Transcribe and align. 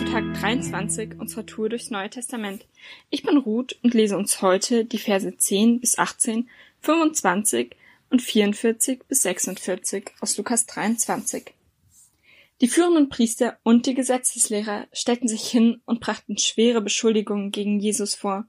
zu 0.00 0.06
Tag 0.06 0.24
23 0.40 1.20
unserer 1.20 1.44
Tour 1.44 1.68
durchs 1.68 1.90
Neue 1.90 2.08
Testament. 2.08 2.64
Ich 3.10 3.22
bin 3.22 3.36
Ruth 3.36 3.78
und 3.82 3.92
lese 3.92 4.16
uns 4.16 4.40
heute 4.40 4.86
die 4.86 4.96
Verse 4.96 5.36
10 5.36 5.78
bis 5.78 5.98
18, 5.98 6.48
25 6.80 7.76
und 8.08 8.22
44 8.22 9.02
bis 9.06 9.20
46 9.20 10.12
aus 10.20 10.38
Lukas 10.38 10.64
23. 10.64 11.52
Die 12.62 12.68
führenden 12.68 13.10
Priester 13.10 13.58
und 13.62 13.84
die 13.84 13.92
Gesetzeslehrer 13.92 14.86
stellten 14.90 15.28
sich 15.28 15.46
hin 15.46 15.82
und 15.84 16.00
brachten 16.00 16.38
schwere 16.38 16.80
Beschuldigungen 16.80 17.50
gegen 17.50 17.78
Jesus 17.78 18.14
vor. 18.14 18.46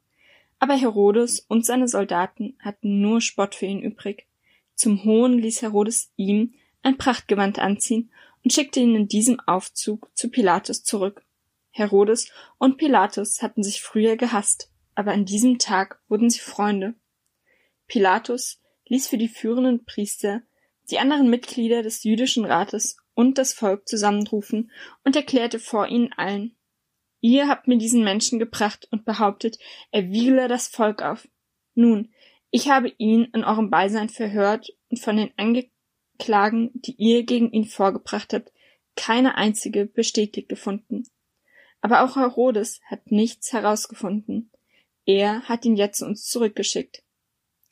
Aber 0.59 0.75
Herodes 0.75 1.41
und 1.49 1.65
seine 1.65 1.89
Soldaten 1.89 2.55
hatten 2.59 3.01
nur 3.01 3.19
Spott 3.19 3.55
für 3.55 3.65
ihn 3.65 3.81
übrig. 3.81 4.25
Zum 4.73 5.03
Hohn 5.03 5.37
ließ 5.37 5.63
Herodes 5.63 6.13
ihm 6.15 6.53
ein 6.81 6.97
Prachtgewand 6.97 7.59
anziehen 7.59 8.09
und 8.41 8.53
schickte 8.53 8.79
ihn 8.79 8.95
in 8.95 9.09
diesem 9.09 9.41
Aufzug 9.41 10.09
zu 10.15 10.29
Pilatus 10.29 10.83
zurück. 10.83 11.25
Herodes 11.71 12.31
und 12.57 12.77
Pilatus 12.77 13.41
hatten 13.41 13.63
sich 13.63 13.81
früher 13.81 14.17
gehasst, 14.17 14.71
aber 14.93 15.11
an 15.11 15.25
diesem 15.25 15.57
Tag 15.57 16.01
wurden 16.07 16.29
sie 16.29 16.39
Freunde. 16.39 16.95
Pilatus 17.87 18.61
ließ 18.85 19.07
für 19.07 19.17
die 19.17 19.29
führenden 19.29 19.85
Priester 19.85 20.41
die 20.89 20.99
anderen 20.99 21.29
Mitglieder 21.29 21.83
des 21.83 22.03
jüdischen 22.03 22.45
Rates 22.45 22.97
und 23.13 23.37
das 23.37 23.53
Volk 23.53 23.87
zusammenrufen 23.87 24.71
und 25.03 25.15
erklärte 25.15 25.59
vor 25.59 25.87
ihnen 25.87 26.11
allen, 26.13 26.55
ihr 27.21 27.47
habt 27.47 27.67
mir 27.67 27.77
diesen 27.77 28.03
Menschen 28.03 28.39
gebracht 28.39 28.87
und 28.91 29.05
behauptet, 29.05 29.57
er 29.91 30.09
wiegele 30.09 30.47
das 30.47 30.67
Volk 30.67 31.01
auf. 31.01 31.27
Nun, 31.73 32.13
ich 32.49 32.69
habe 32.69 32.93
ihn 32.97 33.29
in 33.33 33.43
eurem 33.43 33.69
Beisein 33.69 34.09
verhört 34.09 34.69
und 34.89 34.99
von 34.99 35.15
den 35.15 35.31
Klagen, 36.19 36.71
die 36.73 36.95
ihr 36.97 37.23
gegen 37.23 37.51
ihn 37.51 37.65
vorgebracht 37.65 38.33
habt, 38.33 38.51
keine 38.95 39.35
einzige 39.35 39.85
bestätigt 39.85 40.49
gefunden. 40.49 41.03
Aber 41.81 42.03
auch 42.03 42.15
Herodes 42.15 42.79
hat 42.85 43.11
nichts 43.11 43.51
herausgefunden. 43.51 44.51
Er 45.05 45.43
hat 45.49 45.65
ihn 45.65 45.75
jetzt 45.75 45.99
zu 45.99 46.05
uns 46.05 46.27
zurückgeschickt. 46.27 47.03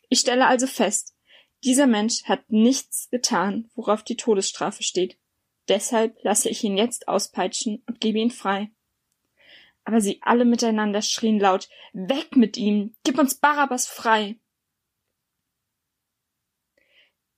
Ich 0.09 0.19
stelle 0.19 0.47
also 0.47 0.65
fest, 0.65 1.15
dieser 1.63 1.87
Mensch 1.87 2.23
hat 2.23 2.49
nichts 2.49 3.09
getan, 3.09 3.69
worauf 3.75 4.03
die 4.03 4.15
Todesstrafe 4.15 4.81
steht. 4.81 5.17
Deshalb 5.67 6.17
lasse 6.23 6.49
ich 6.49 6.63
ihn 6.63 6.77
jetzt 6.77 7.07
auspeitschen 7.07 7.83
und 7.85 7.99
gebe 7.99 8.19
ihn 8.19 8.31
frei. 8.31 8.71
Aber 9.83 10.01
sie 10.01 10.19
alle 10.21 10.45
miteinander 10.45 11.01
schrien 11.01 11.39
laut 11.39 11.69
Weg 11.93 12.35
mit 12.35 12.57
ihm. 12.57 12.95
Gib 13.03 13.19
uns 13.19 13.35
Barabbas 13.35 13.87
frei. 13.87 14.39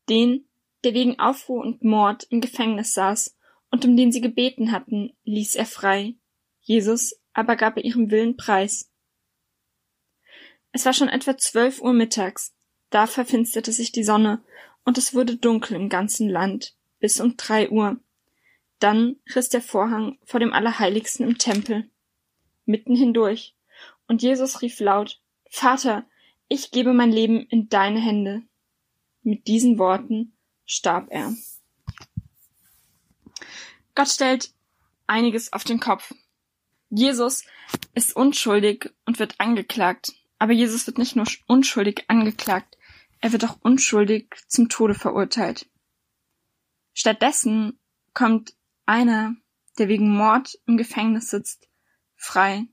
Den, 0.07 0.47
der 0.83 0.93
wegen 0.93 1.19
Aufruhr 1.19 1.61
und 1.61 1.83
Mord 1.83 2.23
im 2.29 2.41
Gefängnis 2.41 2.93
saß 2.93 3.37
und 3.69 3.85
um 3.85 3.97
den 3.97 4.11
sie 4.11 4.21
gebeten 4.21 4.71
hatten, 4.71 5.17
ließ 5.23 5.55
er 5.55 5.65
frei. 5.65 6.15
Jesus 6.71 7.19
aber 7.33 7.57
gab 7.57 7.77
ihrem 7.77 8.11
Willen 8.11 8.37
preis. 8.37 8.89
Es 10.71 10.85
war 10.85 10.93
schon 10.93 11.09
etwa 11.09 11.37
zwölf 11.37 11.81
Uhr 11.81 11.91
mittags, 11.91 12.55
da 12.89 13.07
verfinsterte 13.07 13.73
sich 13.73 13.91
die 13.91 14.05
Sonne, 14.05 14.41
und 14.85 14.97
es 14.97 15.13
wurde 15.13 15.35
dunkel 15.35 15.75
im 15.75 15.89
ganzen 15.89 16.29
Land, 16.29 16.77
bis 16.99 17.19
um 17.19 17.35
drei 17.35 17.69
Uhr. 17.69 17.99
Dann 18.79 19.17
riss 19.35 19.49
der 19.49 19.61
Vorhang 19.61 20.17
vor 20.23 20.39
dem 20.39 20.53
Allerheiligsten 20.53 21.27
im 21.27 21.37
Tempel, 21.37 21.89
mitten 22.63 22.95
hindurch, 22.95 23.53
und 24.07 24.21
Jesus 24.21 24.61
rief 24.61 24.79
laut, 24.79 25.21
Vater, 25.49 26.05
ich 26.47 26.71
gebe 26.71 26.93
mein 26.93 27.11
Leben 27.11 27.45
in 27.47 27.67
deine 27.67 27.99
Hände. 27.99 28.43
Mit 29.23 29.47
diesen 29.47 29.77
Worten 29.77 30.37
starb 30.65 31.07
er. 31.09 31.35
Gott 33.93 34.07
stellt 34.07 34.53
einiges 35.05 35.51
auf 35.51 35.65
den 35.65 35.81
Kopf. 35.81 36.13
Jesus 36.91 37.45
ist 37.95 38.15
unschuldig 38.15 38.93
und 39.05 39.17
wird 39.17 39.39
angeklagt. 39.39 40.13
Aber 40.37 40.53
Jesus 40.53 40.85
wird 40.87 40.97
nicht 40.97 41.15
nur 41.15 41.25
unschuldig 41.47 42.05
angeklagt, 42.07 42.77
er 43.21 43.31
wird 43.31 43.45
auch 43.45 43.57
unschuldig 43.61 44.33
zum 44.47 44.67
Tode 44.67 44.95
verurteilt. 44.95 45.69
Stattdessen 46.93 47.79
kommt 48.13 48.55
einer, 48.85 49.35
der 49.77 49.87
wegen 49.87 50.13
Mord 50.13 50.59
im 50.65 50.77
Gefängnis 50.77 51.29
sitzt, 51.29 51.69
frei. 52.15 52.65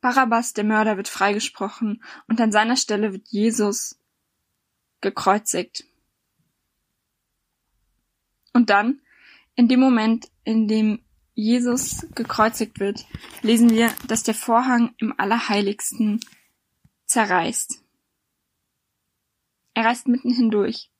Barabbas, 0.00 0.52
der 0.52 0.64
Mörder, 0.64 0.96
wird 0.96 1.08
freigesprochen 1.08 2.02
und 2.28 2.40
an 2.40 2.52
seiner 2.52 2.76
Stelle 2.76 3.12
wird 3.12 3.28
Jesus 3.28 3.98
gekreuzigt. 5.00 5.84
Und 8.52 8.70
dann, 8.70 9.00
in 9.54 9.68
dem 9.68 9.80
Moment, 9.80 10.30
in 10.44 10.66
dem 10.66 11.05
Jesus 11.36 12.06
gekreuzigt 12.14 12.80
wird, 12.80 13.04
lesen 13.42 13.68
wir, 13.70 13.92
dass 14.08 14.22
der 14.22 14.34
Vorhang 14.34 14.94
im 14.96 15.14
Allerheiligsten 15.18 16.20
zerreißt. 17.04 17.82
Er 19.74 19.84
reißt 19.84 20.08
mitten 20.08 20.32
hindurch. 20.32 20.90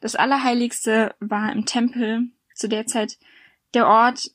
Das 0.00 0.14
Allerheiligste 0.14 1.16
war 1.18 1.52
im 1.52 1.66
Tempel 1.66 2.28
zu 2.54 2.68
der 2.68 2.86
Zeit 2.86 3.18
der 3.74 3.88
Ort, 3.88 4.30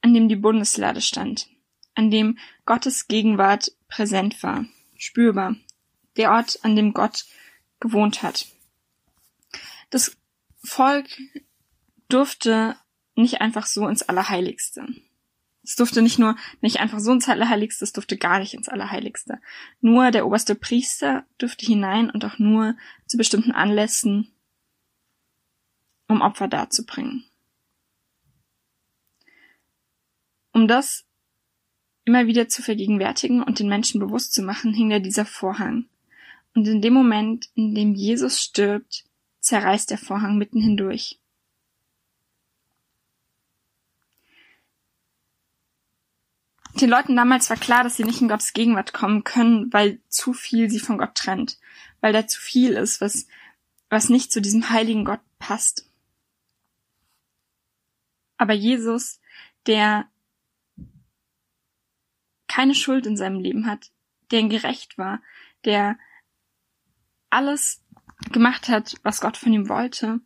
an 0.00 0.14
dem 0.14 0.30
die 0.30 0.36
Bundeslade 0.36 1.02
stand, 1.02 1.48
an 1.94 2.10
dem 2.10 2.38
Gottes 2.64 3.06
Gegenwart 3.06 3.70
präsent 3.88 4.42
war, 4.42 4.64
spürbar, 4.96 5.56
der 6.16 6.30
Ort, 6.30 6.60
an 6.62 6.74
dem 6.74 6.94
Gott 6.94 7.26
gewohnt 7.80 8.22
hat. 8.22 8.46
Das 9.90 10.16
Volk 10.62 11.06
durfte 12.08 12.76
nicht 13.14 13.40
einfach 13.40 13.66
so 13.66 13.86
ins 13.88 14.02
Allerheiligste. 14.02 14.86
Es 15.62 15.76
durfte 15.76 16.02
nicht 16.02 16.18
nur 16.18 16.36
nicht 16.60 16.80
einfach 16.80 17.00
so 17.00 17.12
ins 17.12 17.28
Allerheiligste, 17.28 17.84
es 17.84 17.92
durfte 17.92 18.18
gar 18.18 18.38
nicht 18.38 18.52
ins 18.52 18.68
Allerheiligste. 18.68 19.40
Nur 19.80 20.10
der 20.10 20.26
oberste 20.26 20.54
Priester 20.54 21.24
durfte 21.38 21.64
hinein 21.64 22.10
und 22.10 22.24
auch 22.24 22.38
nur 22.38 22.76
zu 23.06 23.16
bestimmten 23.16 23.52
Anlässen, 23.52 24.30
um 26.06 26.20
Opfer 26.20 26.48
darzubringen. 26.48 27.24
Um 30.52 30.68
das 30.68 31.06
immer 32.04 32.26
wieder 32.26 32.48
zu 32.48 32.62
vergegenwärtigen 32.62 33.42
und 33.42 33.58
den 33.58 33.68
Menschen 33.68 34.00
bewusst 34.00 34.34
zu 34.34 34.42
machen, 34.42 34.74
hing 34.74 34.90
da 34.90 34.98
dieser 34.98 35.24
Vorhang. 35.24 35.86
Und 36.54 36.68
in 36.68 36.82
dem 36.82 36.92
Moment, 36.92 37.48
in 37.54 37.74
dem 37.74 37.94
Jesus 37.94 38.40
stirbt, 38.40 39.04
zerreißt 39.40 39.90
der 39.90 39.98
Vorhang 39.98 40.36
mitten 40.36 40.60
hindurch. 40.60 41.18
Den 46.80 46.90
Leuten 46.90 47.14
damals 47.14 47.50
war 47.50 47.56
klar, 47.56 47.84
dass 47.84 47.96
sie 47.96 48.04
nicht 48.04 48.20
in 48.20 48.28
Gottes 48.28 48.52
Gegenwart 48.52 48.92
kommen 48.92 49.22
können, 49.22 49.72
weil 49.72 50.00
zu 50.08 50.32
viel 50.32 50.68
sie 50.70 50.80
von 50.80 50.98
Gott 50.98 51.14
trennt, 51.14 51.58
weil 52.00 52.12
da 52.12 52.26
zu 52.26 52.40
viel 52.40 52.72
ist, 52.72 53.00
was, 53.00 53.26
was 53.90 54.08
nicht 54.08 54.32
zu 54.32 54.40
diesem 54.40 54.70
heiligen 54.70 55.04
Gott 55.04 55.20
passt. 55.38 55.88
Aber 58.36 58.54
Jesus, 58.54 59.20
der 59.66 60.08
keine 62.48 62.74
Schuld 62.74 63.06
in 63.06 63.16
seinem 63.16 63.40
Leben 63.40 63.66
hat, 63.66 63.90
der 64.32 64.42
gerecht 64.44 64.98
war, 64.98 65.22
der 65.64 65.96
alles 67.30 67.82
gemacht 68.32 68.68
hat, 68.68 68.96
was 69.02 69.20
Gott 69.20 69.36
von 69.36 69.52
ihm 69.52 69.68
wollte 69.68 70.20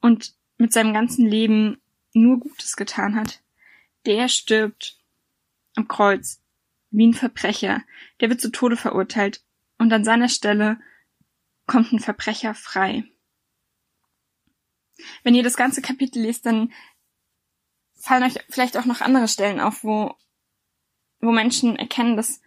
und 0.00 0.34
mit 0.56 0.72
seinem 0.72 0.94
ganzen 0.94 1.26
Leben 1.26 1.80
nur 2.12 2.40
Gutes 2.40 2.76
getan 2.76 3.16
hat, 3.16 3.42
der 4.06 4.28
stirbt 4.28 4.95
am 5.76 5.88
Kreuz 5.88 6.42
wie 6.90 7.06
ein 7.06 7.14
Verbrecher, 7.14 7.82
der 8.20 8.30
wird 8.30 8.40
zu 8.40 8.50
Tode 8.50 8.76
verurteilt 8.76 9.44
und 9.78 9.92
an 9.92 10.04
seiner 10.04 10.28
Stelle 10.28 10.80
kommt 11.66 11.92
ein 11.92 12.00
Verbrecher 12.00 12.54
frei. 12.54 13.04
Wenn 15.22 15.34
ihr 15.34 15.42
das 15.42 15.56
ganze 15.56 15.82
Kapitel 15.82 16.22
lest, 16.22 16.46
dann 16.46 16.72
fallen 17.94 18.22
euch 18.22 18.38
vielleicht 18.48 18.76
auch 18.76 18.84
noch 18.84 19.00
andere 19.00 19.28
Stellen 19.28 19.60
auf, 19.60 19.84
wo, 19.84 20.14
wo 21.20 21.32
Menschen 21.32 21.76
erkennen, 21.76 22.16
dass, 22.16 22.40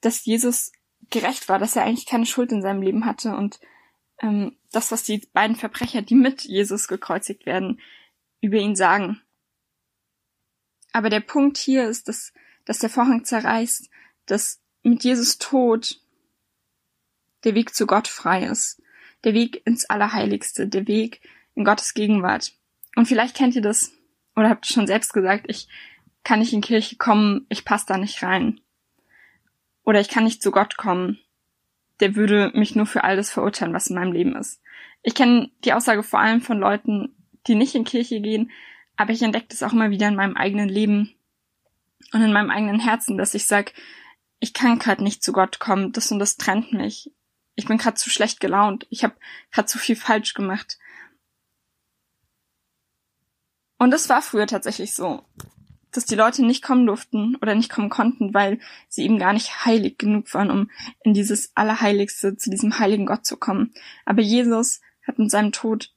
dass 0.00 0.24
Jesus 0.24 0.72
gerecht 1.10 1.48
war, 1.48 1.58
dass 1.58 1.76
er 1.76 1.84
eigentlich 1.84 2.06
keine 2.06 2.26
Schuld 2.26 2.52
in 2.52 2.62
seinem 2.62 2.82
Leben 2.82 3.06
hatte 3.06 3.34
und 3.36 3.60
ähm, 4.20 4.56
das, 4.72 4.90
was 4.90 5.04
die 5.04 5.26
beiden 5.32 5.56
Verbrecher, 5.56 6.02
die 6.02 6.14
mit 6.14 6.42
Jesus 6.42 6.88
gekreuzigt 6.88 7.46
werden, 7.46 7.80
über 8.40 8.56
ihn 8.56 8.76
sagen. 8.76 9.22
Aber 10.96 11.10
der 11.10 11.20
Punkt 11.20 11.58
hier 11.58 11.86
ist, 11.90 12.08
dass, 12.08 12.32
dass 12.64 12.78
der 12.78 12.88
Vorhang 12.88 13.22
zerreißt, 13.22 13.90
dass 14.24 14.62
mit 14.82 15.04
Jesus 15.04 15.36
Tod 15.36 16.00
der 17.44 17.54
Weg 17.54 17.74
zu 17.74 17.86
Gott 17.86 18.08
frei 18.08 18.46
ist, 18.46 18.80
der 19.22 19.34
Weg 19.34 19.60
ins 19.66 19.84
Allerheiligste, 19.90 20.66
der 20.66 20.88
Weg 20.88 21.20
in 21.54 21.66
Gottes 21.66 21.92
Gegenwart. 21.92 22.54
Und 22.94 23.04
vielleicht 23.04 23.36
kennt 23.36 23.54
ihr 23.54 23.60
das 23.60 23.92
oder 24.36 24.48
habt 24.48 24.64
schon 24.64 24.86
selbst 24.86 25.12
gesagt, 25.12 25.44
ich 25.48 25.68
kann 26.24 26.38
nicht 26.38 26.54
in 26.54 26.62
Kirche 26.62 26.96
kommen, 26.96 27.44
ich 27.50 27.66
passe 27.66 27.84
da 27.86 27.98
nicht 27.98 28.22
rein. 28.22 28.62
Oder 29.84 30.00
ich 30.00 30.08
kann 30.08 30.24
nicht 30.24 30.42
zu 30.42 30.50
Gott 30.50 30.78
kommen. 30.78 31.18
Der 32.00 32.16
würde 32.16 32.52
mich 32.54 32.74
nur 32.74 32.86
für 32.86 33.04
all 33.04 33.16
das 33.16 33.30
verurteilen, 33.30 33.74
was 33.74 33.88
in 33.88 33.96
meinem 33.96 34.12
Leben 34.12 34.34
ist. 34.34 34.62
Ich 35.02 35.14
kenne 35.14 35.50
die 35.62 35.74
Aussage 35.74 36.02
vor 36.02 36.20
allem 36.20 36.40
von 36.40 36.58
Leuten, 36.58 37.14
die 37.48 37.54
nicht 37.54 37.74
in 37.74 37.84
Kirche 37.84 38.22
gehen, 38.22 38.50
Aber 38.96 39.12
ich 39.12 39.22
entdecke 39.22 39.48
das 39.48 39.62
auch 39.62 39.72
immer 39.72 39.90
wieder 39.90 40.08
in 40.08 40.16
meinem 40.16 40.36
eigenen 40.36 40.68
Leben 40.68 41.14
und 42.12 42.22
in 42.22 42.32
meinem 42.32 42.50
eigenen 42.50 42.80
Herzen, 42.80 43.18
dass 43.18 43.34
ich 43.34 43.46
sag, 43.46 43.72
ich 44.40 44.52
kann 44.52 44.78
gerade 44.78 45.02
nicht 45.02 45.22
zu 45.22 45.32
Gott 45.32 45.58
kommen, 45.58 45.92
das 45.92 46.10
und 46.10 46.18
das 46.18 46.36
trennt 46.36 46.72
mich. 46.72 47.12
Ich 47.54 47.66
bin 47.66 47.78
gerade 47.78 47.96
zu 47.96 48.10
schlecht 48.10 48.40
gelaunt, 48.40 48.86
ich 48.90 49.04
habe 49.04 49.16
gerade 49.50 49.66
zu 49.66 49.78
viel 49.78 49.96
falsch 49.96 50.34
gemacht. 50.34 50.78
Und 53.78 53.90
das 53.90 54.08
war 54.08 54.22
früher 54.22 54.46
tatsächlich 54.46 54.94
so, 54.94 55.24
dass 55.92 56.04
die 56.04 56.14
Leute 56.14 56.44
nicht 56.44 56.62
kommen 56.62 56.86
durften 56.86 57.36
oder 57.36 57.54
nicht 57.54 57.70
kommen 57.70 57.90
konnten, 57.90 58.34
weil 58.34 58.60
sie 58.88 59.04
eben 59.04 59.18
gar 59.18 59.32
nicht 59.32 59.64
heilig 59.64 59.98
genug 59.98 60.32
waren, 60.34 60.50
um 60.50 60.70
in 61.02 61.14
dieses 61.14 61.52
Allerheiligste, 61.54 62.36
zu 62.36 62.50
diesem 62.50 62.78
heiligen 62.78 63.06
Gott 63.06 63.24
zu 63.24 63.36
kommen. 63.36 63.74
Aber 64.04 64.22
Jesus 64.22 64.80
hat 65.06 65.18
mit 65.18 65.30
seinem 65.30 65.52
Tod, 65.52 65.94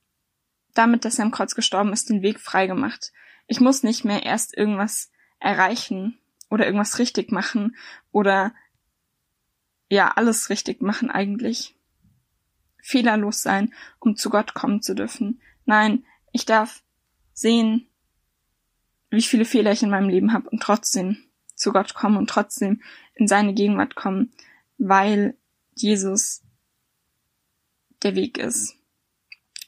damit, 0.74 1.06
dass 1.06 1.20
er 1.20 1.26
am 1.26 1.32
Kreuz 1.32 1.56
gestorben 1.56 1.94
ist, 1.94 2.10
den 2.10 2.22
Weg 2.22 2.40
freigemacht. 2.40 3.12
Ich 3.48 3.60
muss 3.60 3.84
nicht 3.84 4.06
mehr 4.06 4.24
erst 4.24 4.56
irgendwas 4.56 5.12
erreichen 5.40 6.20
oder 6.50 6.66
irgendwas 6.66 7.00
richtig 7.00 7.32
machen 7.32 7.76
oder 8.12 8.54
ja, 9.90 10.12
alles 10.12 10.50
richtig 10.50 10.82
machen 10.82 11.10
eigentlich. 11.10 11.76
Fehlerlos 12.82 13.42
sein, 13.42 13.74
um 14.00 14.16
zu 14.16 14.30
Gott 14.30 14.54
kommen 14.54 14.82
zu 14.82 14.94
dürfen. 14.94 15.42
Nein, 15.66 16.06
ich 16.32 16.46
darf 16.46 16.84
sehen, 17.34 17.88
wie 19.10 19.22
viele 19.22 19.46
Fehler 19.46 19.72
ich 19.72 19.84
in 19.84 19.90
meinem 19.90 20.10
Leben 20.10 20.34
habe 20.34 20.50
und 20.50 20.62
trotzdem 20.62 21.18
zu 21.56 21.72
Gott 21.72 21.94
kommen 21.94 22.18
und 22.18 22.30
trotzdem 22.30 22.82
in 23.16 23.28
seine 23.28 23.54
Gegenwart 23.54 23.96
kommen, 23.96 24.32
weil 24.78 25.36
Jesus 25.76 26.44
der 28.04 28.16
Weg 28.16 28.38
ist. 28.38 28.76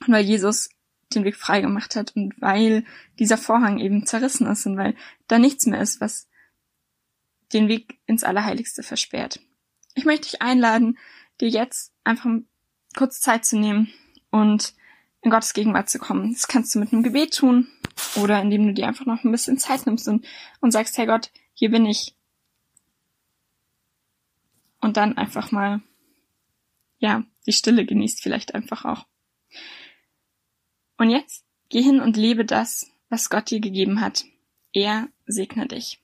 Und 0.05 0.13
weil 0.13 0.23
Jesus 0.23 0.69
den 1.15 1.23
Weg 1.23 1.35
frei 1.35 1.61
gemacht 1.61 1.95
hat 1.95 2.15
und 2.15 2.33
weil 2.41 2.85
dieser 3.19 3.37
Vorhang 3.37 3.79
eben 3.79 4.05
zerrissen 4.05 4.47
ist 4.47 4.65
und 4.65 4.77
weil 4.77 4.95
da 5.27 5.39
nichts 5.39 5.65
mehr 5.65 5.81
ist, 5.81 6.01
was 6.01 6.27
den 7.53 7.67
Weg 7.67 7.99
ins 8.05 8.23
Allerheiligste 8.23 8.83
versperrt. 8.83 9.39
Ich 9.95 10.05
möchte 10.05 10.29
dich 10.29 10.41
einladen, 10.41 10.97
dir 11.39 11.49
jetzt 11.49 11.93
einfach 12.03 12.29
kurz 12.95 13.19
Zeit 13.19 13.45
zu 13.45 13.57
nehmen 13.57 13.91
und 14.29 14.73
in 15.21 15.31
Gottes 15.31 15.53
Gegenwart 15.53 15.89
zu 15.89 15.99
kommen. 15.99 16.33
Das 16.33 16.47
kannst 16.47 16.73
du 16.73 16.79
mit 16.79 16.91
einem 16.91 17.03
Gebet 17.03 17.35
tun 17.35 17.67
oder 18.15 18.41
indem 18.41 18.67
du 18.67 18.73
dir 18.73 18.87
einfach 18.87 19.05
noch 19.05 19.23
ein 19.23 19.31
bisschen 19.31 19.57
Zeit 19.57 19.85
nimmst 19.85 20.07
und, 20.07 20.25
und 20.59 20.71
sagst, 20.71 20.97
Herr 20.97 21.05
Gott, 21.05 21.31
hier 21.53 21.69
bin 21.69 21.85
ich. 21.85 22.15
Und 24.79 24.97
dann 24.97 25.17
einfach 25.17 25.51
mal, 25.51 25.81
ja, 26.97 27.23
die 27.45 27.53
Stille 27.53 27.85
genießt 27.85 28.21
vielleicht 28.21 28.55
einfach 28.55 28.85
auch. 28.85 29.05
Und 31.01 31.09
jetzt 31.09 31.43
geh 31.69 31.81
hin 31.81 31.99
und 31.99 32.15
lebe 32.15 32.45
das, 32.45 32.91
was 33.09 33.31
Gott 33.31 33.49
dir 33.49 33.59
gegeben 33.59 34.01
hat. 34.01 34.25
Er 34.71 35.07
segne 35.25 35.65
dich. 35.67 35.99